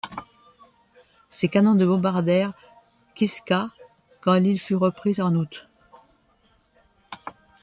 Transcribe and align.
Ses 1.29 1.47
canons 1.47 1.75
de 1.75 1.85
bombardèrent 1.85 2.53
Kiska 3.13 3.69
quand 4.21 4.33
l'île 4.33 4.59
fut 4.59 4.73
reprise 4.73 5.21
en 5.21 5.35
août. 5.35 5.67